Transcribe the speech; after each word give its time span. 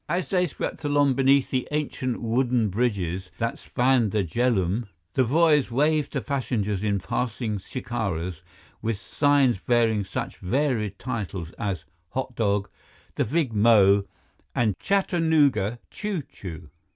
As 0.09 0.31
they 0.31 0.47
swept 0.47 0.83
along 0.83 1.13
beneath 1.13 1.51
the 1.51 1.67
ancient 1.69 2.19
wooden 2.23 2.69
bridges 2.69 3.29
that 3.37 3.59
spanned 3.59 4.09
the 4.09 4.23
Jhelum, 4.23 4.87
the 5.13 5.23
boys 5.23 5.69
waved 5.69 6.13
to 6.13 6.21
passengers 6.21 6.83
in 6.83 6.97
passing 6.99 7.59
shikaras 7.59 8.41
with 8.81 8.97
signs 8.97 9.59
bearing 9.59 10.03
such 10.03 10.37
varied 10.37 10.97
titles 10.97 11.51
as 11.59 11.85
Hot 12.13 12.35
Dog, 12.35 12.67
The 13.13 13.25
Big 13.25 13.53
Mo, 13.53 14.05
and 14.55 14.73
Chattanooga 14.79 15.77
Choo 15.91 16.23
Choo. 16.23 16.71